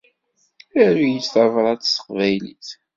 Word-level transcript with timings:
Aru-yi-d 0.83 1.25
tabrat 1.33 1.81
s 1.85 1.93
teqbaylit 1.95 2.67